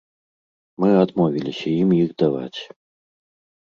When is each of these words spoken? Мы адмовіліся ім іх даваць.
Мы 0.85 0.89
адмовіліся 1.03 1.69
ім 1.85 1.89
іх 2.03 2.09
даваць. 2.25 2.59